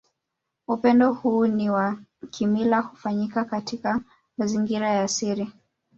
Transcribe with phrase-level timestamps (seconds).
[0.67, 1.97] Upendo huu ni wa
[2.31, 4.01] kimila hufanyika katika
[4.37, 5.51] mazingira ya siri